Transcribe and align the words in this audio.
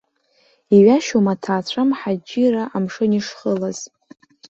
Иҩашьом 0.75 1.25
аҭаацәа 1.33 1.83
мҳаџьырра 1.89 2.63
амшын 2.75 3.11
ишхылаз. 3.19 3.79